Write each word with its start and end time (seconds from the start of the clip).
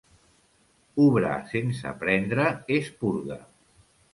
Obrar 1.03 1.35
sense 1.53 1.93
prendre 2.05 2.49
és 2.79 2.91
purga. 3.05 3.39